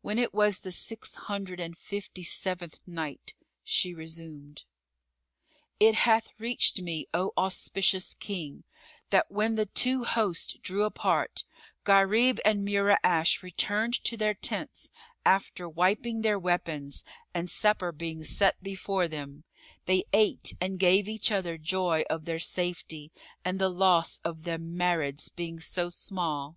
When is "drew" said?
10.62-10.84